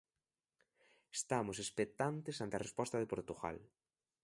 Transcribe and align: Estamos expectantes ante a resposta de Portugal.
Estamos 1.19 1.57
expectantes 1.63 2.35
ante 2.37 2.55
a 2.57 2.63
resposta 2.67 2.97
de 2.99 3.11
Portugal. 3.13 3.57